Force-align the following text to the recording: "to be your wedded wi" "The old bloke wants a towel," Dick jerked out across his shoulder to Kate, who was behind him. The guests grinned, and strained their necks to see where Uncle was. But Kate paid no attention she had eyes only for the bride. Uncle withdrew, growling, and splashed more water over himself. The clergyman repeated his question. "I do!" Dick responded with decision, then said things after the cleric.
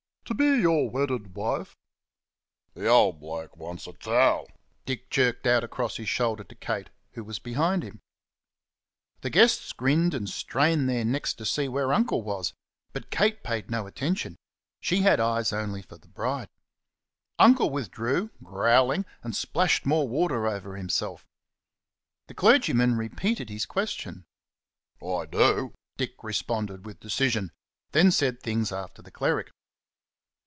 "to 0.31 0.35
be 0.35 0.45
your 0.61 0.89
wedded 0.89 1.33
wi" 1.33 1.65
"The 2.73 2.87
old 2.87 3.19
bloke 3.19 3.57
wants 3.57 3.85
a 3.85 3.91
towel," 3.91 4.49
Dick 4.85 5.09
jerked 5.09 5.45
out 5.45 5.61
across 5.61 5.97
his 5.97 6.07
shoulder 6.07 6.45
to 6.45 6.55
Kate, 6.55 6.89
who 7.15 7.23
was 7.25 7.37
behind 7.37 7.83
him. 7.83 7.99
The 9.23 9.29
guests 9.29 9.73
grinned, 9.73 10.13
and 10.13 10.29
strained 10.29 10.87
their 10.87 11.03
necks 11.03 11.33
to 11.33 11.45
see 11.45 11.67
where 11.67 11.91
Uncle 11.91 12.21
was. 12.23 12.53
But 12.93 13.11
Kate 13.11 13.43
paid 13.43 13.69
no 13.69 13.87
attention 13.87 14.37
she 14.79 15.01
had 15.01 15.19
eyes 15.19 15.51
only 15.51 15.81
for 15.81 15.97
the 15.97 16.07
bride. 16.07 16.47
Uncle 17.37 17.69
withdrew, 17.69 18.29
growling, 18.41 19.03
and 19.23 19.35
splashed 19.35 19.85
more 19.85 20.07
water 20.07 20.47
over 20.47 20.77
himself. 20.77 21.25
The 22.27 22.33
clergyman 22.35 22.95
repeated 22.95 23.49
his 23.49 23.65
question. 23.65 24.23
"I 25.05 25.25
do!" 25.25 25.73
Dick 25.97 26.23
responded 26.23 26.85
with 26.85 27.01
decision, 27.01 27.51
then 27.91 28.11
said 28.11 28.39
things 28.41 28.71
after 28.71 29.01
the 29.01 29.11
cleric. 29.11 29.51